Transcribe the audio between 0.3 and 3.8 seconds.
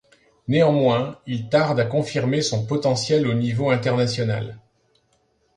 Néanmoins, il tarde à confirmer son potentiel au niveau